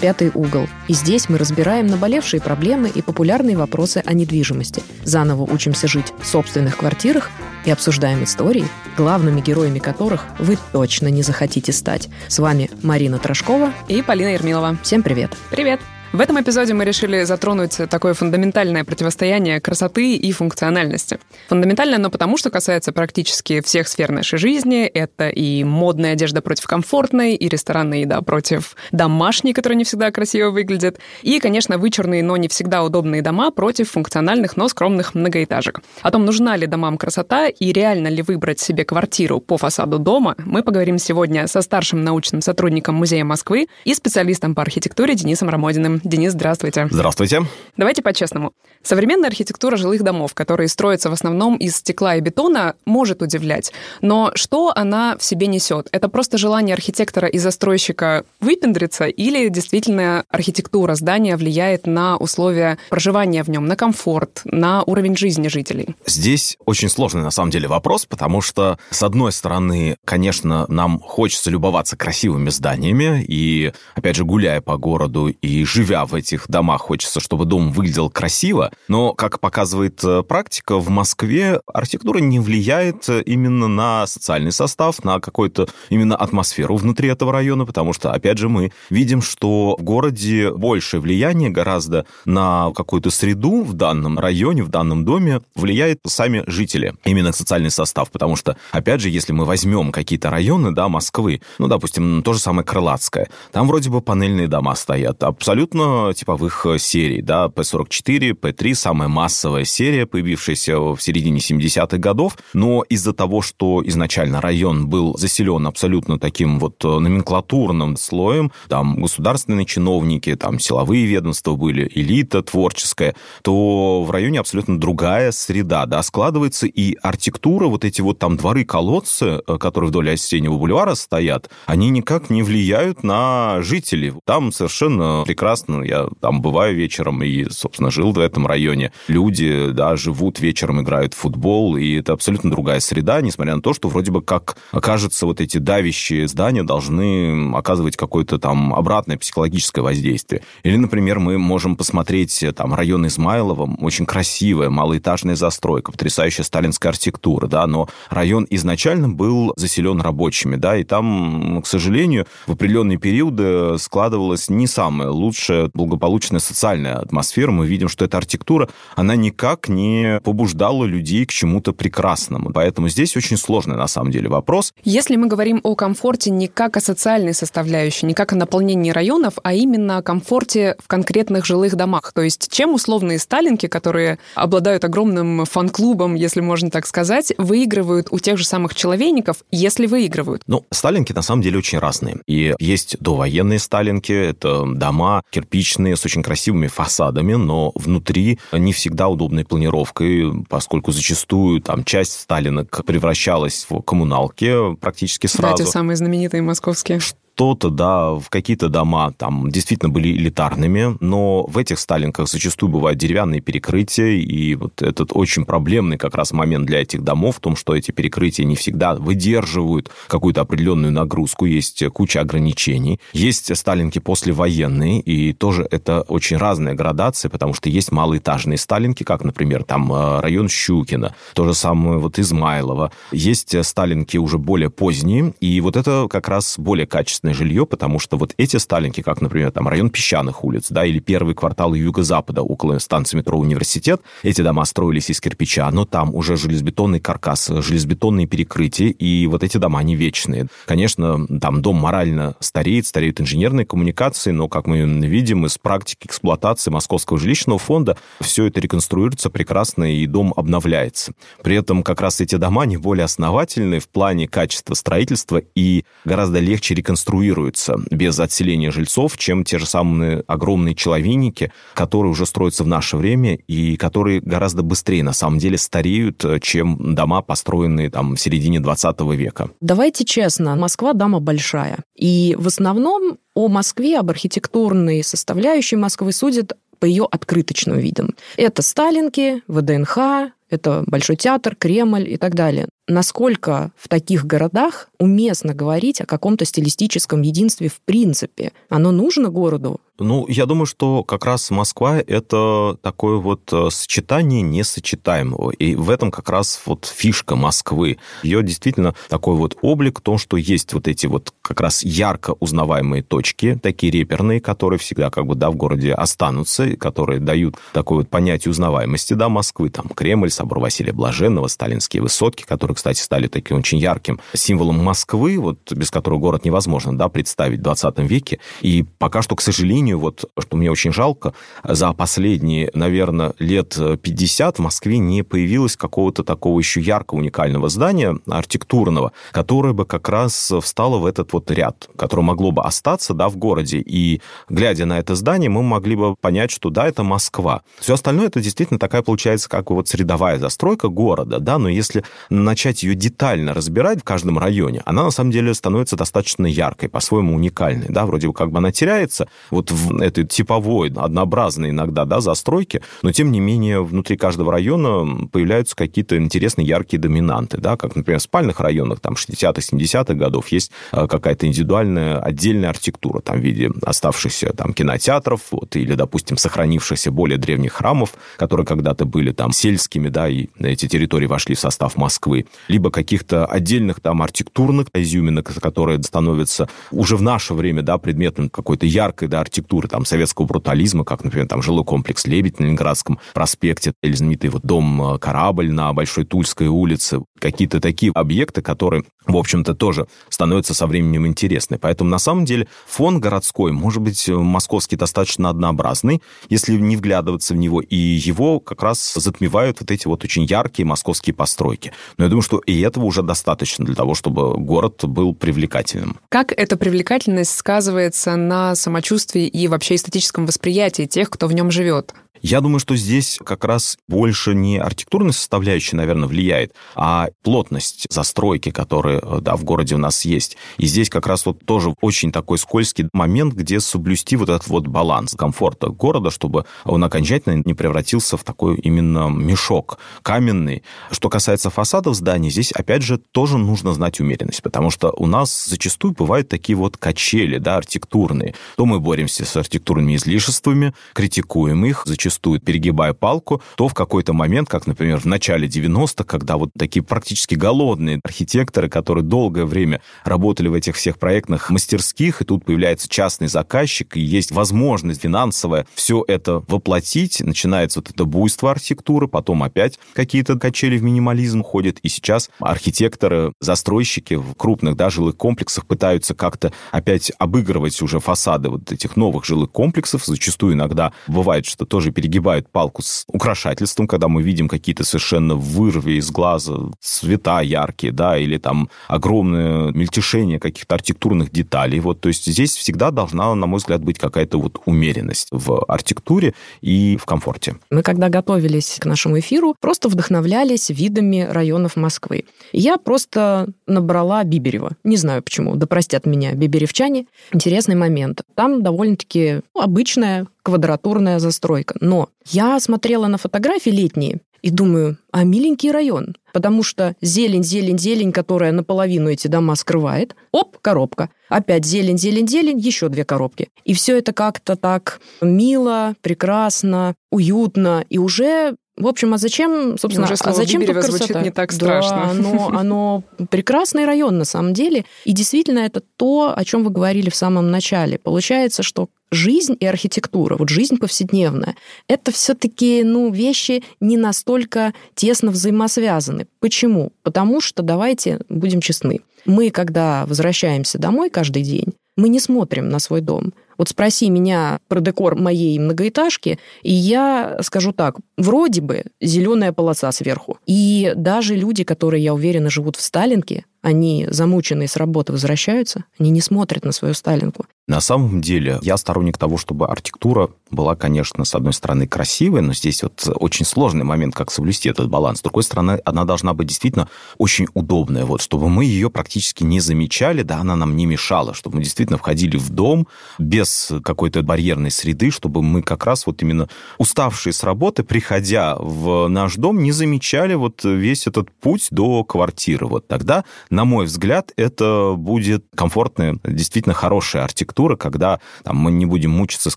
«Пятый 0.00 0.30
угол». 0.34 0.66
И 0.88 0.94
здесь 0.94 1.28
мы 1.28 1.38
разбираем 1.38 1.86
наболевшие 1.86 2.40
проблемы 2.40 2.88
и 2.88 3.02
популярные 3.02 3.56
вопросы 3.56 4.02
о 4.04 4.12
недвижимости. 4.14 4.82
Заново 5.04 5.42
учимся 5.42 5.86
жить 5.88 6.12
в 6.20 6.26
собственных 6.26 6.78
квартирах 6.78 7.30
и 7.64 7.70
обсуждаем 7.70 8.24
истории, 8.24 8.64
главными 8.96 9.40
героями 9.40 9.78
которых 9.78 10.24
вы 10.38 10.56
точно 10.72 11.08
не 11.08 11.22
захотите 11.22 11.72
стать. 11.72 12.08
С 12.28 12.38
вами 12.38 12.70
Марина 12.82 13.18
Трошкова 13.18 13.72
и 13.88 14.02
Полина 14.02 14.28
Ермилова. 14.28 14.78
Всем 14.82 15.02
привет. 15.02 15.36
Привет. 15.50 15.80
В 16.12 16.20
этом 16.20 16.40
эпизоде 16.40 16.74
мы 16.74 16.84
решили 16.84 17.22
затронуть 17.22 17.76
такое 17.88 18.14
фундаментальное 18.14 18.82
противостояние 18.82 19.60
красоты 19.60 20.16
и 20.16 20.32
функциональности. 20.32 21.20
Фундаментальное, 21.48 21.98
но 21.98 22.10
потому, 22.10 22.36
что 22.36 22.50
касается 22.50 22.90
практически 22.90 23.60
всех 23.60 23.86
сфер 23.86 24.10
нашей 24.10 24.36
жизни. 24.36 24.86
Это 24.86 25.28
и 25.28 25.62
модная 25.62 26.14
одежда 26.14 26.42
против 26.42 26.66
комфортной, 26.66 27.36
и 27.36 27.48
ресторанная 27.48 27.98
еда 27.98 28.20
против 28.22 28.74
домашней, 28.90 29.52
которая 29.52 29.76
не 29.76 29.84
всегда 29.84 30.10
красиво 30.10 30.50
выглядит, 30.50 30.98
и, 31.22 31.38
конечно, 31.38 31.78
вычурные, 31.78 32.24
но 32.24 32.36
не 32.36 32.48
всегда 32.48 32.82
удобные 32.82 33.22
дома 33.22 33.52
против 33.52 33.92
функциональных, 33.92 34.56
но 34.56 34.66
скромных 34.66 35.14
многоэтажек. 35.14 35.78
О 36.02 36.10
том, 36.10 36.24
нужна 36.24 36.56
ли 36.56 36.66
домам 36.66 36.98
красота 36.98 37.46
и 37.46 37.72
реально 37.72 38.08
ли 38.08 38.22
выбрать 38.22 38.58
себе 38.58 38.84
квартиру 38.84 39.38
по 39.38 39.58
фасаду 39.58 40.00
дома, 40.00 40.34
мы 40.38 40.64
поговорим 40.64 40.98
сегодня 40.98 41.46
со 41.46 41.62
старшим 41.62 42.02
научным 42.02 42.42
сотрудником 42.42 42.96
Музея 42.96 43.22
Москвы 43.22 43.68
и 43.84 43.94
специалистом 43.94 44.56
по 44.56 44.62
архитектуре 44.62 45.14
Денисом 45.14 45.48
Рамодиным. 45.48 45.99
Денис, 46.04 46.32
здравствуйте. 46.32 46.88
Здравствуйте. 46.90 47.42
Давайте 47.76 48.02
по-честному. 48.02 48.52
Современная 48.82 49.28
архитектура 49.28 49.76
жилых 49.76 50.02
домов, 50.02 50.32
которые 50.32 50.68
строятся 50.68 51.10
в 51.10 51.12
основном 51.12 51.56
из 51.56 51.76
стекла 51.76 52.16
и 52.16 52.20
бетона, 52.20 52.74
может 52.86 53.20
удивлять. 53.20 53.72
Но 54.00 54.32
что 54.34 54.72
она 54.74 55.16
в 55.18 55.24
себе 55.24 55.46
несет? 55.48 55.88
Это 55.92 56.08
просто 56.08 56.38
желание 56.38 56.74
архитектора 56.74 57.28
и 57.28 57.38
застройщика 57.38 58.24
выпендриться 58.40 59.04
или 59.04 59.48
действительно 59.48 60.24
архитектура 60.30 60.94
здания 60.94 61.36
влияет 61.36 61.86
на 61.86 62.16
условия 62.16 62.78
проживания 62.88 63.42
в 63.42 63.48
нем, 63.48 63.66
на 63.66 63.76
комфорт, 63.76 64.40
на 64.44 64.82
уровень 64.84 65.16
жизни 65.16 65.48
жителей? 65.48 65.94
Здесь 66.06 66.56
очень 66.64 66.88
сложный 66.88 67.22
на 67.22 67.30
самом 67.30 67.50
деле 67.50 67.68
вопрос, 67.68 68.06
потому 68.06 68.40
что, 68.40 68.78
с 68.90 69.02
одной 69.02 69.32
стороны, 69.32 69.96
конечно, 70.06 70.64
нам 70.68 71.00
хочется 71.00 71.50
любоваться 71.50 71.96
красивыми 71.96 72.48
зданиями, 72.48 73.24
и, 73.28 73.72
опять 73.94 74.16
же, 74.16 74.24
гуляя 74.24 74.60
по 74.62 74.78
городу 74.78 75.28
и 75.28 75.64
живя 75.64 75.89
живя 75.90 76.06
в 76.06 76.14
этих 76.14 76.46
домах, 76.48 76.82
хочется, 76.82 77.18
чтобы 77.18 77.46
дом 77.46 77.72
выглядел 77.72 78.10
красиво, 78.10 78.70
но, 78.86 79.12
как 79.12 79.40
показывает 79.40 80.02
э, 80.04 80.22
практика, 80.22 80.78
в 80.78 80.88
Москве 80.88 81.60
архитектура 81.66 82.18
не 82.18 82.38
влияет 82.38 83.08
э, 83.08 83.22
именно 83.22 83.66
на 83.66 84.06
социальный 84.06 84.52
состав, 84.52 85.02
на 85.02 85.18
какую-то 85.18 85.66
именно 85.88 86.14
атмосферу 86.14 86.76
внутри 86.76 87.08
этого 87.08 87.32
района, 87.32 87.66
потому 87.66 87.92
что, 87.92 88.12
опять 88.12 88.38
же, 88.38 88.48
мы 88.48 88.70
видим, 88.88 89.20
что 89.20 89.76
в 89.76 89.82
городе 89.82 90.52
большее 90.52 91.00
влияние 91.00 91.50
гораздо 91.50 92.06
на 92.24 92.72
какую-то 92.72 93.10
среду 93.10 93.64
в 93.64 93.72
данном 93.72 94.16
районе, 94.20 94.62
в 94.62 94.68
данном 94.68 95.04
доме 95.04 95.40
влияет 95.56 95.98
сами 96.06 96.44
жители, 96.46 96.94
именно 97.04 97.32
социальный 97.32 97.70
состав, 97.72 98.12
потому 98.12 98.36
что, 98.36 98.56
опять 98.70 99.00
же, 99.00 99.08
если 99.08 99.32
мы 99.32 99.44
возьмем 99.44 99.90
какие-то 99.90 100.30
районы, 100.30 100.70
да, 100.70 100.88
Москвы, 100.88 101.40
ну, 101.58 101.66
допустим, 101.66 102.22
то 102.22 102.32
же 102.32 102.38
самое 102.38 102.64
Крылатское, 102.64 103.28
там 103.50 103.66
вроде 103.66 103.90
бы 103.90 104.00
панельные 104.00 104.46
дома 104.46 104.76
стоят, 104.76 105.24
абсолютно 105.24 105.79
абсолютно 105.80 106.14
типовых 106.14 106.66
э, 106.66 106.78
серий, 106.78 107.22
да, 107.22 107.46
P44, 107.46 108.32
P3, 108.32 108.74
самая 108.74 109.08
массовая 109.08 109.64
серия, 109.64 110.06
появившаяся 110.06 110.78
в 110.78 110.98
середине 110.98 111.38
70-х 111.38 111.98
годов, 111.98 112.36
но 112.54 112.82
из-за 112.88 113.12
того, 113.12 113.42
что 113.42 113.82
изначально 113.84 114.40
район 114.40 114.88
был 114.88 115.16
заселен 115.16 115.66
абсолютно 115.66 116.18
таким 116.18 116.58
вот 116.58 116.84
э, 116.84 116.88
номенклатурным 116.88 117.96
слоем, 117.96 118.52
там 118.68 119.00
государственные 119.00 119.66
чиновники, 119.66 120.34
там 120.36 120.58
силовые 120.58 121.06
ведомства 121.06 121.54
были, 121.54 121.90
элита 121.94 122.42
творческая, 122.42 123.14
то 123.42 124.02
в 124.04 124.10
районе 124.10 124.40
абсолютно 124.40 124.78
другая 124.78 125.32
среда, 125.32 125.86
да, 125.86 126.02
складывается, 126.02 126.66
и 126.66 126.96
архитектура, 127.02 127.66
вот 127.66 127.84
эти 127.84 128.00
вот 128.00 128.18
там 128.18 128.36
дворы-колодцы, 128.36 129.40
э, 129.46 129.58
которые 129.58 129.88
вдоль 129.88 130.10
осеннего 130.10 130.56
бульвара 130.58 130.94
стоят, 130.94 131.50
они 131.66 131.90
никак 131.90 132.30
не 132.30 132.42
влияют 132.42 133.02
на 133.02 133.62
жителей. 133.62 134.12
Там 134.24 134.52
совершенно 134.52 135.22
прекрасно 135.24 135.69
ну, 135.70 135.82
я 135.82 136.08
там 136.20 136.42
бываю 136.42 136.76
вечером 136.76 137.22
и, 137.22 137.48
собственно, 137.50 137.90
жил 137.90 138.12
в 138.12 138.18
этом 138.18 138.46
районе. 138.46 138.92
Люди, 139.08 139.70
да, 139.72 139.96
живут 139.96 140.40
вечером, 140.40 140.82
играют 140.82 141.14
в 141.14 141.18
футбол, 141.18 141.76
и 141.76 141.94
это 141.94 142.12
абсолютно 142.12 142.50
другая 142.50 142.80
среда, 142.80 143.20
несмотря 143.20 143.56
на 143.56 143.62
то, 143.62 143.72
что 143.72 143.88
вроде 143.88 144.10
бы 144.10 144.22
как 144.22 144.56
кажется, 144.82 145.26
вот 145.26 145.40
эти 145.40 145.58
давящие 145.58 146.26
здания 146.28 146.62
должны 146.62 147.52
оказывать 147.54 147.96
какое-то 147.96 148.38
там 148.38 148.74
обратное 148.74 149.16
психологическое 149.16 149.82
воздействие. 149.82 150.42
Или, 150.62 150.76
например, 150.76 151.18
мы 151.18 151.38
можем 151.38 151.76
посмотреть 151.76 152.44
там 152.56 152.74
район 152.74 153.06
Измайлова, 153.06 153.76
очень 153.78 154.06
красивая 154.06 154.70
малоэтажная 154.70 155.36
застройка, 155.36 155.92
потрясающая 155.92 156.44
сталинская 156.44 156.90
архитектура, 156.90 157.46
да, 157.46 157.66
но 157.66 157.88
район 158.08 158.46
изначально 158.50 159.08
был 159.08 159.52
заселен 159.56 160.00
рабочими, 160.00 160.56
да, 160.56 160.76
и 160.76 160.84
там, 160.84 161.60
к 161.62 161.66
сожалению, 161.66 162.26
в 162.46 162.52
определенные 162.52 162.98
периоды 162.98 163.78
складывалась 163.78 164.48
не 164.48 164.66
самая 164.66 165.10
лучшая 165.10 165.59
благополучная 165.74 166.40
социальная 166.40 166.96
атмосфера, 166.96 167.50
мы 167.50 167.66
видим, 167.66 167.88
что 167.88 168.04
эта 168.04 168.16
архитектура, 168.16 168.68
она 168.96 169.16
никак 169.16 169.68
не 169.68 170.20
побуждала 170.22 170.84
людей 170.84 171.26
к 171.26 171.30
чему-то 171.30 171.72
прекрасному. 171.72 172.50
Поэтому 172.52 172.88
здесь 172.88 173.16
очень 173.16 173.36
сложный, 173.36 173.76
на 173.76 173.86
самом 173.86 174.10
деле, 174.10 174.28
вопрос. 174.28 174.72
Если 174.84 175.16
мы 175.16 175.26
говорим 175.26 175.60
о 175.62 175.74
комфорте 175.74 176.30
не 176.30 176.48
как 176.48 176.76
о 176.76 176.80
социальной 176.80 177.34
составляющей, 177.34 178.06
не 178.06 178.14
как 178.14 178.32
о 178.32 178.36
наполнении 178.36 178.90
районов, 178.90 179.34
а 179.42 179.54
именно 179.54 179.98
о 179.98 180.02
комфорте 180.02 180.76
в 180.82 180.88
конкретных 180.88 181.44
жилых 181.44 181.76
домах, 181.76 182.12
то 182.12 182.22
есть 182.22 182.50
чем 182.50 182.74
условные 182.74 183.18
сталинки, 183.18 183.66
которые 183.66 184.18
обладают 184.34 184.84
огромным 184.84 185.44
фан-клубом, 185.44 186.14
если 186.14 186.40
можно 186.40 186.70
так 186.70 186.86
сказать, 186.86 187.32
выигрывают 187.38 188.08
у 188.10 188.18
тех 188.18 188.38
же 188.38 188.44
самых 188.44 188.74
человейников, 188.74 189.38
если 189.50 189.86
выигрывают? 189.86 190.42
Ну, 190.46 190.64
сталинки 190.70 191.12
на 191.12 191.22
самом 191.22 191.42
деле 191.42 191.58
очень 191.58 191.78
разные. 191.78 192.18
И 192.26 192.54
есть 192.58 192.96
довоенные 193.00 193.58
сталинки, 193.58 194.12
это 194.12 194.64
дома, 194.66 195.22
кирпичи, 195.30 195.49
кирпичные, 195.50 195.96
с 195.96 196.04
очень 196.04 196.22
красивыми 196.22 196.68
фасадами, 196.68 197.34
но 197.34 197.72
внутри 197.74 198.38
не 198.52 198.72
всегда 198.72 199.08
удобной 199.08 199.44
планировкой, 199.44 200.44
поскольку 200.48 200.92
зачастую 200.92 201.60
там 201.60 201.84
часть 201.84 202.20
сталинок 202.20 202.84
превращалась 202.86 203.66
в 203.68 203.80
коммуналки 203.82 204.76
практически 204.76 205.26
сразу. 205.26 205.58
Да, 205.58 205.64
те 205.64 205.70
самые 205.70 205.96
знаменитые 205.96 206.42
московские 206.42 207.00
что-то, 207.40 207.70
да, 207.70 208.10
в 208.10 208.28
какие-то 208.28 208.68
дома 208.68 209.14
там 209.16 209.50
действительно 209.50 209.88
были 209.88 210.10
элитарными, 210.10 210.98
но 211.00 211.44
в 211.44 211.56
этих 211.56 211.78
сталинках 211.78 212.28
зачастую 212.28 212.70
бывают 212.70 212.98
деревянные 212.98 213.40
перекрытия, 213.40 214.18
и 214.18 214.54
вот 214.56 214.82
этот 214.82 215.12
очень 215.14 215.46
проблемный 215.46 215.96
как 215.96 216.14
раз 216.16 216.32
момент 216.32 216.66
для 216.66 216.82
этих 216.82 217.02
домов 217.02 217.38
в 217.38 217.40
том, 217.40 217.56
что 217.56 217.74
эти 217.74 217.92
перекрытия 217.92 218.44
не 218.44 218.56
всегда 218.56 218.94
выдерживают 218.94 219.90
какую-то 220.08 220.42
определенную 220.42 220.92
нагрузку, 220.92 221.46
есть 221.46 221.82
куча 221.94 222.20
ограничений. 222.20 223.00
Есть 223.14 223.56
сталинки 223.56 224.00
послевоенные, 224.00 225.00
и 225.00 225.32
тоже 225.32 225.66
это 225.70 226.02
очень 226.02 226.36
разная 226.36 226.74
градация, 226.74 227.30
потому 227.30 227.54
что 227.54 227.70
есть 227.70 227.90
малоэтажные 227.90 228.58
сталинки, 228.58 229.02
как, 229.02 229.24
например, 229.24 229.64
там 229.64 229.90
э, 229.90 230.20
район 230.20 230.50
Щукина, 230.50 231.14
то 231.32 231.46
же 231.46 231.54
самое 231.54 232.00
вот 232.00 232.18
Измайлово. 232.18 232.92
Есть 233.12 233.64
сталинки 233.64 234.18
уже 234.18 234.36
более 234.36 234.68
поздние, 234.68 235.32
и 235.40 235.62
вот 235.62 235.76
это 235.76 236.06
как 236.10 236.28
раз 236.28 236.58
более 236.58 236.86
качественные 236.86 237.29
частное 237.30 237.34
жилье, 237.34 237.66
потому 237.66 237.98
что 237.98 238.16
вот 238.16 238.34
эти 238.36 238.56
сталинки, 238.56 239.02
как, 239.02 239.20
например, 239.20 239.50
там 239.50 239.68
район 239.68 239.90
песчаных 239.90 240.44
улиц, 240.44 240.66
да, 240.70 240.84
или 240.84 241.00
первый 241.00 241.34
квартал 241.34 241.74
юго-запада 241.74 242.42
около 242.42 242.78
станции 242.78 243.16
метро 243.16 243.38
«Университет», 243.38 244.00
эти 244.22 244.42
дома 244.42 244.64
строились 244.64 245.10
из 245.10 245.20
кирпича, 245.20 245.70
но 245.70 245.84
там 245.84 246.14
уже 246.14 246.36
железобетонный 246.36 247.00
каркас, 247.00 247.48
железобетонные 247.48 248.26
перекрытия, 248.26 248.88
и 248.88 249.26
вот 249.26 249.42
эти 249.42 249.58
дома, 249.58 249.80
они 249.80 249.96
вечные. 249.96 250.46
Конечно, 250.66 251.26
там 251.40 251.62
дом 251.62 251.76
морально 251.76 252.34
стареет, 252.40 252.86
стареют 252.86 253.20
инженерные 253.20 253.64
коммуникации, 253.64 254.32
но, 254.32 254.48
как 254.48 254.66
мы 254.66 254.80
видим 255.06 255.46
из 255.46 255.58
практики 255.58 256.06
эксплуатации 256.06 256.70
Московского 256.70 257.18
жилищного 257.18 257.58
фонда, 257.58 257.96
все 258.20 258.46
это 258.46 258.60
реконструируется 258.60 259.30
прекрасно, 259.30 259.84
и 259.84 260.06
дом 260.06 260.32
обновляется. 260.36 261.12
При 261.42 261.56
этом 261.56 261.82
как 261.82 262.00
раз 262.00 262.20
эти 262.20 262.36
дома 262.36 262.66
не 262.66 262.76
более 262.76 263.04
основательны 263.04 263.78
в 263.78 263.88
плане 263.88 264.28
качества 264.28 264.74
строительства 264.74 265.42
и 265.54 265.84
гораздо 266.04 266.40
легче 266.40 266.74
реконструировать 266.74 267.19
эвакуируются 267.20 267.76
без 267.90 268.18
отселения 268.18 268.70
жильцов, 268.70 269.16
чем 269.16 269.44
те 269.44 269.58
же 269.58 269.66
самые 269.66 270.24
огромные 270.26 270.74
человейники, 270.74 271.52
которые 271.74 272.10
уже 272.10 272.26
строятся 272.26 272.64
в 272.64 272.66
наше 272.66 272.96
время 272.96 273.36
и 273.46 273.76
которые 273.76 274.20
гораздо 274.20 274.62
быстрее, 274.62 275.02
на 275.02 275.12
самом 275.12 275.38
деле, 275.38 275.58
стареют, 275.58 276.24
чем 276.42 276.94
дома, 276.94 277.22
построенные 277.22 277.90
там 277.90 278.16
в 278.16 278.20
середине 278.20 278.60
20 278.60 279.00
века. 279.12 279.50
Давайте 279.60 280.04
честно, 280.04 280.56
Москва 280.56 280.92
дама 280.92 281.20
большая. 281.20 281.78
И 281.96 282.36
в 282.38 282.46
основном 282.46 283.18
о 283.34 283.48
Москве, 283.48 283.98
об 283.98 284.10
архитектурной 284.10 285.04
составляющей 285.04 285.76
Москвы 285.76 286.12
судят 286.12 286.54
по 286.78 286.86
ее 286.86 287.06
открыточным 287.10 287.78
видам. 287.78 288.14
Это 288.36 288.62
Сталинки, 288.62 289.42
ВДНХ, 289.48 290.32
это 290.48 290.82
Большой 290.86 291.16
театр, 291.16 291.54
Кремль 291.54 292.08
и 292.10 292.16
так 292.16 292.34
далее. 292.34 292.68
Насколько 292.90 293.72
в 293.76 293.88
таких 293.88 294.26
городах 294.26 294.90
уместно 294.98 295.54
говорить 295.54 296.00
о 296.00 296.06
каком-то 296.06 296.44
стилистическом 296.44 297.22
единстве 297.22 297.68
в 297.68 297.80
принципе? 297.80 298.52
Оно 298.68 298.90
нужно 298.90 299.30
городу? 299.30 299.80
Ну, 300.00 300.26
я 300.28 300.46
думаю, 300.46 300.64
что 300.64 301.04
как 301.04 301.26
раз 301.26 301.50
Москва— 301.50 301.98
это 302.06 302.78
такое 302.80 303.18
вот 303.18 303.52
э, 303.52 303.68
сочетание 303.70 304.40
несочетаемого. 304.40 305.50
И 305.50 305.74
в 305.74 305.90
этом 305.90 306.10
как 306.10 306.30
раз 306.30 306.58
вот 306.64 306.86
фишка 306.86 307.36
Москвы. 307.36 307.98
Ее 308.22 308.42
действительно 308.42 308.94
такой 309.10 309.36
вот 309.36 309.58
облик 309.60 309.98
в 309.98 310.02
том, 310.02 310.16
что 310.16 310.38
есть 310.38 310.72
вот 310.72 310.88
эти 310.88 311.06
вот 311.06 311.34
как 311.42 311.60
раз 311.60 311.84
ярко 311.84 312.34
узнаваемые 312.40 313.02
точки, 313.02 313.60
такие 313.62 313.92
реперные, 313.92 314.40
которые 314.40 314.78
всегда 314.78 315.10
как 315.10 315.26
бы, 315.26 315.34
да, 315.34 315.50
в 315.50 315.56
городе 315.56 315.92
останутся, 315.92 316.76
которые 316.78 317.20
дают 317.20 317.56
такое 317.74 317.98
вот 317.98 318.08
понятие 318.08 318.50
узнаваемости, 318.52 319.12
да, 319.12 319.28
Москвы. 319.28 319.68
Там 319.68 319.88
Кремль, 319.88 320.30
собор 320.30 320.60
Василия 320.60 320.94
Блаженного, 320.94 321.48
сталинские 321.48 322.02
высотки, 322.02 322.44
которые, 322.44 322.74
кстати, 322.74 323.00
стали 323.00 323.26
таким 323.26 323.58
очень 323.58 323.76
ярким 323.76 324.18
символом 324.32 324.82
Москвы, 324.82 325.38
вот 325.38 325.70
без 325.72 325.90
которого 325.90 326.18
город 326.18 326.46
невозможно, 326.46 326.96
да, 326.96 327.10
представить 327.10 327.58
в 327.58 327.62
20 327.62 327.98
веке. 327.98 328.40
И 328.62 328.86
пока 328.98 329.20
что, 329.20 329.36
к 329.36 329.42
сожалению, 329.42 329.89
сожалению, 329.90 329.98
вот, 329.98 330.24
что 330.38 330.56
мне 330.56 330.70
очень 330.70 330.92
жалко, 330.92 331.34
за 331.64 331.92
последние, 331.92 332.70
наверное, 332.74 333.32
лет 333.38 333.76
50 334.02 334.58
в 334.58 334.60
Москве 334.60 334.98
не 334.98 335.22
появилось 335.22 335.76
какого-то 335.76 336.22
такого 336.22 336.58
еще 336.58 336.80
ярко 336.80 337.14
уникального 337.14 337.68
здания 337.68 338.18
архитектурного, 338.26 339.12
которое 339.32 339.72
бы 339.72 339.84
как 339.84 340.08
раз 340.08 340.52
встало 340.62 340.98
в 340.98 341.06
этот 341.06 341.32
вот 341.32 341.50
ряд, 341.50 341.88
которое 341.96 342.22
могло 342.22 342.52
бы 342.52 342.62
остаться, 342.62 343.14
да, 343.14 343.28
в 343.28 343.36
городе. 343.36 343.78
И, 343.78 344.20
глядя 344.48 344.86
на 344.86 344.98
это 344.98 345.14
здание, 345.14 345.50
мы 345.50 345.62
могли 345.62 345.96
бы 345.96 346.14
понять, 346.20 346.50
что, 346.50 346.70
да, 346.70 346.86
это 346.86 347.02
Москва. 347.02 347.62
Все 347.78 347.94
остальное 347.94 348.26
это 348.26 348.40
действительно 348.40 348.78
такая 348.78 349.02
получается 349.02 349.48
как 349.48 349.70
вот 349.70 349.88
средовая 349.88 350.38
застройка 350.38 350.88
города, 350.88 351.38
да, 351.38 351.58
но 351.58 351.68
если 351.68 352.04
начать 352.30 352.82
ее 352.82 352.94
детально 352.94 353.54
разбирать 353.54 354.00
в 354.00 354.04
каждом 354.04 354.38
районе, 354.38 354.82
она 354.84 355.04
на 355.04 355.10
самом 355.10 355.30
деле 355.30 355.54
становится 355.54 355.96
достаточно 355.96 356.46
яркой, 356.46 356.88
по-своему 356.88 357.34
уникальной, 357.34 357.86
да, 357.88 358.06
вроде 358.06 358.26
бы 358.26 358.32
как 358.32 358.50
бы 358.50 358.58
она 358.58 358.72
теряется 358.72 359.28
вот 359.50 359.70
в 359.70 359.79
этой 360.00 360.24
типовой, 360.24 360.92
однообразной 360.94 361.70
иногда, 361.70 362.04
да, 362.04 362.20
застройки, 362.20 362.82
но 363.02 363.12
тем 363.12 363.32
не 363.32 363.40
менее 363.40 363.82
внутри 363.82 364.16
каждого 364.16 364.52
района 364.52 365.26
появляются 365.28 365.76
какие-то 365.76 366.16
интересные 366.16 366.66
яркие 366.66 367.00
доминанты, 367.00 367.58
да, 367.58 367.76
как, 367.76 367.96
например, 367.96 368.20
в 368.20 368.22
спальных 368.22 368.60
районах 368.60 369.00
там 369.00 369.14
60-х, 369.14 369.60
70-х 369.60 370.14
годов 370.14 370.48
есть 370.48 370.70
э, 370.92 371.06
какая-то 371.06 371.46
индивидуальная 371.46 372.18
отдельная 372.20 372.70
архитектура 372.70 373.20
там 373.20 373.38
в 373.38 373.40
виде 373.40 373.70
оставшихся 373.82 374.52
там 374.52 374.72
кинотеатров, 374.74 375.40
вот, 375.50 375.76
или, 375.76 375.94
допустим, 375.94 376.36
сохранившихся 376.36 377.10
более 377.10 377.38
древних 377.38 377.72
храмов, 377.72 378.14
которые 378.36 378.66
когда-то 378.66 379.04
были 379.04 379.32
там 379.32 379.52
сельскими, 379.52 380.08
да, 380.08 380.28
и 380.28 380.46
эти 380.58 380.86
территории 380.86 381.26
вошли 381.26 381.54
в 381.54 381.60
состав 381.60 381.96
Москвы, 381.96 382.46
либо 382.68 382.90
каких-то 382.90 383.46
отдельных 383.46 384.00
там 384.00 384.22
архитектурных 384.22 384.88
изюминок, 384.94 385.52
которые 385.60 386.02
становятся 386.02 386.68
уже 386.90 387.16
в 387.16 387.22
наше 387.22 387.54
время, 387.54 387.82
да, 387.82 387.98
предметом 387.98 388.48
какой-то 388.50 388.86
яркой, 388.86 389.28
да, 389.28 389.40
архитектуры 389.40 389.69
архитектуры 389.70 389.88
там, 389.88 390.04
советского 390.04 390.46
брутализма, 390.46 391.04
как, 391.04 391.24
например, 391.24 391.46
там 391.46 391.62
жилой 391.62 391.84
комплекс 391.84 392.26
«Лебедь» 392.26 392.58
на 392.58 392.64
Ленинградском 392.64 393.18
проспекте, 393.34 393.92
или 394.02 394.12
знаменитый 394.12 394.50
вот 394.50 394.62
дом 394.62 395.14
э, 395.14 395.18
«Корабль» 395.18 395.70
на 395.70 395.92
Большой 395.92 396.24
Тульской 396.24 396.66
улице. 396.66 397.20
Какие-то 397.38 397.80
такие 397.80 398.12
объекты, 398.14 398.62
которые, 398.62 399.04
в 399.26 399.36
общем-то, 399.36 399.74
тоже 399.74 400.06
становятся 400.28 400.74
со 400.74 400.86
временем 400.86 401.26
интересны. 401.26 401.78
Поэтому, 401.78 402.10
на 402.10 402.18
самом 402.18 402.44
деле, 402.44 402.66
фон 402.86 403.20
городской, 403.20 403.72
может 403.72 404.02
быть, 404.02 404.28
э, 404.28 404.34
московский 404.34 404.96
достаточно 404.96 405.48
однообразный, 405.50 406.20
если 406.48 406.74
не 406.74 406.96
вглядываться 406.96 407.54
в 407.54 407.56
него, 407.56 407.80
и 407.80 407.96
его 407.96 408.60
как 408.60 408.82
раз 408.82 409.14
затмевают 409.14 409.80
вот 409.80 409.90
эти 409.90 410.06
вот 410.08 410.24
очень 410.24 410.44
яркие 410.44 410.86
московские 410.86 411.34
постройки. 411.34 411.92
Но 412.18 412.24
я 412.24 412.30
думаю, 412.30 412.42
что 412.42 412.58
и 412.58 412.80
этого 412.80 413.04
уже 413.04 413.22
достаточно 413.22 413.84
для 413.84 413.94
того, 413.94 414.14
чтобы 414.14 414.58
город 414.58 415.04
был 415.04 415.34
привлекательным. 415.34 416.16
Как 416.28 416.52
эта 416.56 416.76
привлекательность 416.76 417.54
сказывается 417.56 418.36
на 418.36 418.74
самочувствии 418.74 419.49
и 419.52 419.68
вообще 419.68 419.96
эстетическом 419.96 420.46
восприятии 420.46 421.06
тех, 421.06 421.30
кто 421.30 421.46
в 421.46 421.52
нем 421.52 421.70
живет. 421.70 422.14
Я 422.42 422.62
думаю, 422.62 422.80
что 422.80 422.96
здесь 422.96 423.38
как 423.44 423.64
раз 423.64 423.98
больше 424.08 424.54
не 424.54 424.78
архитектурная 424.78 425.32
составляющая, 425.32 425.96
наверное, 425.96 426.26
влияет, 426.26 426.72
а 426.94 427.28
плотность 427.42 428.06
застройки, 428.08 428.70
которая 428.70 429.20
да, 429.40 429.56
в 429.56 429.64
городе 429.64 429.94
у 429.94 429.98
нас 429.98 430.24
есть. 430.24 430.56
И 430.78 430.86
здесь 430.86 431.10
как 431.10 431.26
раз 431.26 431.44
вот 431.44 431.64
тоже 431.66 431.94
очень 432.00 432.32
такой 432.32 432.56
скользкий 432.56 433.08
момент, 433.12 433.52
где 433.52 433.78
соблюсти 433.78 434.36
вот 434.36 434.48
этот 434.48 434.66
вот 434.68 434.86
баланс 434.86 435.34
комфорта 435.34 435.88
города, 435.88 436.30
чтобы 436.30 436.64
он 436.84 437.04
окончательно 437.04 437.62
не 437.62 437.74
превратился 437.74 438.38
в 438.38 438.44
такой 438.44 438.76
именно 438.76 439.28
мешок 439.28 439.98
каменный. 440.22 440.82
Что 441.10 441.28
касается 441.28 441.68
фасадов 441.68 442.14
зданий, 442.14 442.50
здесь, 442.50 442.72
опять 442.72 443.02
же, 443.02 443.18
тоже 443.18 443.58
нужно 443.58 443.92
знать 443.92 444.18
умеренность, 444.18 444.62
потому 444.62 444.90
что 444.90 445.12
у 445.16 445.26
нас 445.26 445.66
зачастую 445.66 446.14
бывают 446.14 446.48
такие 446.48 446.76
вот 446.76 446.96
качели, 446.96 447.58
да, 447.58 447.76
архитектурные. 447.76 448.54
То 448.76 448.86
мы 448.86 448.98
боремся 448.98 449.44
с 449.44 449.56
архитектурными 449.56 450.16
излишествами, 450.16 450.94
критикуем 451.12 451.84
их, 451.84 452.02
зачастую 452.06 452.29
зачастую 452.30 452.60
перегибая 452.60 453.12
палку, 453.12 453.60
то 453.76 453.88
в 453.88 453.94
какой-то 453.94 454.32
момент, 454.32 454.68
как, 454.68 454.86
например, 454.86 455.18
в 455.18 455.26
начале 455.26 455.66
90-х, 455.66 456.24
когда 456.24 456.56
вот 456.56 456.70
такие 456.78 457.02
практически 457.02 457.56
голодные 457.56 458.20
архитекторы, 458.22 458.88
которые 458.88 459.24
долгое 459.24 459.64
время 459.64 460.00
работали 460.24 460.68
в 460.68 460.74
этих 460.74 460.94
всех 460.94 461.18
проектных 461.18 461.70
мастерских, 461.70 462.40
и 462.40 462.44
тут 462.44 462.64
появляется 462.64 463.08
частный 463.08 463.48
заказчик, 463.48 464.16
и 464.16 464.20
есть 464.20 464.52
возможность 464.52 465.22
финансовая 465.22 465.86
все 465.94 466.24
это 466.26 466.62
воплотить, 466.68 467.40
начинается 467.40 467.98
вот 467.98 468.10
это 468.10 468.24
буйство 468.24 468.70
архитектуры, 468.70 469.26
потом 469.26 469.64
опять 469.64 469.98
какие-то 470.14 470.56
качели 470.56 470.98
в 470.98 471.02
минимализм 471.02 471.64
ходят, 471.64 471.98
и 471.98 472.08
сейчас 472.08 472.48
архитекторы, 472.60 473.52
застройщики 473.60 474.34
в 474.34 474.54
крупных 474.54 474.96
да, 474.96 475.10
жилых 475.10 475.36
комплексах 475.36 475.86
пытаются 475.86 476.34
как-то 476.34 476.72
опять 476.92 477.32
обыгрывать 477.38 478.00
уже 478.02 478.20
фасады 478.20 478.68
вот 478.68 478.92
этих 478.92 479.16
новых 479.16 479.44
жилых 479.44 479.72
комплексов, 479.72 480.24
зачастую 480.24 480.74
иногда 480.74 481.12
бывает, 481.26 481.66
что 481.66 481.84
тоже 481.84 482.12
перегибают 482.20 482.68
палку 482.68 483.00
с 483.00 483.24
украшательством, 483.28 484.06
когда 484.06 484.28
мы 484.28 484.42
видим 484.42 484.68
какие-то 484.68 485.04
совершенно 485.04 485.54
вырви 485.54 486.18
из 486.18 486.30
глаза, 486.30 486.74
цвета 487.00 487.62
яркие, 487.62 488.12
да, 488.12 488.36
или 488.36 488.58
там 488.58 488.90
огромное 489.08 489.90
мельтешение 489.92 490.60
каких-то 490.60 490.96
архитектурных 490.96 491.50
деталей. 491.50 491.98
Вот, 492.00 492.20
то 492.20 492.28
есть 492.28 492.44
здесь 492.44 492.76
всегда 492.76 493.10
должна, 493.10 493.54
на 493.54 493.66
мой 493.66 493.78
взгляд, 493.78 494.04
быть 494.04 494.18
какая-то 494.18 494.58
вот 494.58 494.80
умеренность 494.84 495.48
в 495.50 495.82
архитектуре 495.88 496.52
и 496.82 497.16
в 497.16 497.24
комфорте. 497.24 497.76
Мы, 497.90 498.02
когда 498.02 498.28
готовились 498.28 498.98
к 499.00 499.06
нашему 499.06 499.38
эфиру, 499.38 499.74
просто 499.80 500.10
вдохновлялись 500.10 500.90
видами 500.90 501.48
районов 501.50 501.96
Москвы. 501.96 502.44
Я 502.72 502.98
просто 502.98 503.68
набрала 503.86 504.44
Биберева. 504.44 504.92
Не 505.04 505.16
знаю 505.16 505.42
почему, 505.42 505.74
да 505.76 505.86
простят 505.86 506.26
меня 506.26 506.52
биберевчане. 506.52 507.24
Интересный 507.50 507.94
момент. 507.94 508.42
Там 508.54 508.82
довольно-таки 508.82 509.62
ну, 509.74 509.80
обычная 509.80 510.46
квадратурная 510.62 511.38
застройка. 511.38 511.96
Но 512.00 512.28
я 512.46 512.78
смотрела 512.80 513.26
на 513.26 513.38
фотографии 513.38 513.90
летние 513.90 514.40
и 514.62 514.70
думаю, 514.70 515.16
а 515.32 515.44
миленький 515.44 515.90
район, 515.90 516.36
потому 516.52 516.82
что 516.82 517.16
зелень, 517.20 517.64
зелень, 517.64 517.98
зелень, 517.98 518.32
которая 518.32 518.72
наполовину 518.72 519.30
эти 519.30 519.48
дома 519.48 519.74
скрывает, 519.74 520.34
оп, 520.52 520.78
коробка. 520.78 521.30
Опять 521.48 521.84
зелень, 521.84 522.18
зелень, 522.18 522.48
зелень, 522.48 522.78
еще 522.78 523.08
две 523.08 523.24
коробки. 523.24 523.68
И 523.84 523.94
все 523.94 524.18
это 524.18 524.32
как-то 524.32 524.76
так 524.76 525.20
мило, 525.40 526.14
прекрасно, 526.20 527.14
уютно, 527.30 528.04
и 528.08 528.18
уже 528.18 528.76
в 529.00 529.06
общем, 529.06 529.34
а 529.34 529.38
зачем, 529.38 529.98
собственно, 529.98 530.26
уже 530.26 530.34
а 530.40 530.52
зачем 530.52 530.84
тут 530.84 530.96
красота? 530.96 531.42
не 531.42 531.50
так 531.50 531.72
страшно. 531.72 532.16
Да, 532.16 532.30
оно, 532.30 532.68
оно 532.68 533.22
прекрасный 533.50 534.04
район 534.04 534.38
на 534.38 534.44
самом 534.44 534.74
деле. 534.74 535.04
И 535.24 535.32
действительно, 535.32 535.80
это 535.80 536.02
то, 536.16 536.52
о 536.54 536.64
чем 536.64 536.84
вы 536.84 536.90
говорили 536.90 537.30
в 537.30 537.34
самом 537.34 537.70
начале. 537.70 538.18
Получается, 538.18 538.82
что 538.82 539.08
жизнь 539.30 539.76
и 539.78 539.86
архитектура, 539.86 540.56
вот 540.56 540.68
жизнь 540.68 540.98
повседневная, 540.98 541.76
это 542.08 542.32
все-таки 542.32 543.02
ну, 543.04 543.30
вещи 543.30 543.82
не 544.00 544.16
настолько 544.16 544.92
тесно 545.14 545.50
взаимосвязаны. 545.50 546.46
Почему? 546.58 547.12
Потому 547.22 547.60
что, 547.60 547.82
давайте 547.82 548.40
будем 548.48 548.80
честны, 548.80 549.20
мы, 549.44 549.70
когда 549.70 550.26
возвращаемся 550.26 550.98
домой 550.98 551.30
каждый 551.30 551.62
день, 551.62 551.94
мы 552.16 552.28
не 552.28 552.40
смотрим 552.40 552.88
на 552.88 552.98
свой 552.98 553.20
дом. 553.20 553.54
Вот 553.80 553.88
спроси 553.88 554.28
меня 554.28 554.78
про 554.88 555.00
декор 555.00 555.36
моей 555.36 555.78
многоэтажки, 555.78 556.58
и 556.82 556.92
я 556.92 557.56
скажу 557.62 557.92
так, 557.92 558.16
вроде 558.36 558.82
бы 558.82 559.04
зеленая 559.22 559.72
полоса 559.72 560.12
сверху. 560.12 560.58
И 560.66 561.14
даже 561.16 561.56
люди, 561.56 561.84
которые, 561.84 562.22
я 562.22 562.34
уверена, 562.34 562.68
живут 562.68 562.96
в 562.96 563.00
Сталинке, 563.00 563.64
они 563.82 564.26
замученные 564.28 564.88
с 564.88 564.96
работы 564.96 565.32
возвращаются, 565.32 566.04
они 566.18 566.28
не 566.30 566.42
смотрят 566.42 566.84
на 566.84 566.92
свою 566.92 567.14
Сталинку. 567.14 567.64
На 567.88 568.00
самом 568.00 568.40
деле, 568.40 568.78
я 568.82 568.96
сторонник 568.96 569.38
того, 569.38 569.56
чтобы 569.56 569.86
архитектура 569.86 570.50
была, 570.70 570.94
конечно, 570.94 571.44
с 571.44 571.54
одной 571.54 571.72
стороны 571.72 572.06
красивой, 572.06 572.60
но 572.60 572.72
здесь 572.74 573.02
вот 573.02 573.26
очень 573.36 573.64
сложный 573.64 574.04
момент, 574.04 574.34
как 574.34 574.50
соблюсти 574.50 574.88
этот 574.90 575.08
баланс. 575.08 575.38
С 575.38 575.42
другой 575.42 575.62
стороны, 575.62 576.00
она 576.04 576.24
должна 576.24 576.52
быть 576.52 576.68
действительно 576.68 577.08
очень 577.38 577.66
удобная, 577.74 578.26
вот, 578.26 578.42
чтобы 578.42 578.68
мы 578.68 578.84
ее 578.84 579.10
практически 579.10 579.64
не 579.64 579.80
замечали, 579.80 580.42
да, 580.42 580.58
она 580.58 580.76
нам 580.76 580.94
не 580.94 581.06
мешала, 581.06 581.54
чтобы 581.54 581.76
мы 581.76 581.82
действительно 581.82 582.18
входили 582.18 582.58
в 582.58 582.70
дом 582.70 583.08
без 583.38 583.69
без 583.70 583.92
какой-то 584.02 584.42
барьерной 584.42 584.90
среды, 584.90 585.30
чтобы 585.30 585.62
мы 585.62 585.82
как 585.82 586.04
раз 586.06 586.26
вот 586.26 586.42
именно 586.42 586.68
уставшие 586.98 587.52
с 587.52 587.62
работы, 587.62 588.02
приходя 588.02 588.76
в 588.76 589.28
наш 589.28 589.54
дом, 589.56 589.82
не 589.82 589.92
замечали 589.92 590.54
вот 590.54 590.84
весь 590.84 591.26
этот 591.26 591.50
путь 591.50 591.88
до 591.90 592.24
квартиры. 592.24 592.86
Вот 592.86 593.06
тогда, 593.06 593.44
на 593.70 593.84
мой 593.84 594.06
взгляд, 594.06 594.52
это 594.56 595.14
будет 595.16 595.64
комфортная, 595.74 596.38
действительно 596.44 596.94
хорошая 596.94 597.44
архитектура, 597.44 597.96
когда 597.96 598.40
там, 598.64 598.76
мы 598.76 598.90
не 598.90 599.06
будем 599.06 599.30
мучиться 599.30 599.70
с 599.70 599.76